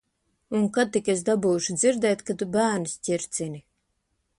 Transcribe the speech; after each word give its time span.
Un 0.59 0.63
kad 0.77 0.93
tik 0.95 1.11
es 1.15 1.21
dabūšu 1.29 1.77
dzirdēt, 1.83 2.27
ka 2.31 2.41
tu 2.41 2.51
bērnus 2.59 3.01
ķircini. 3.11 3.65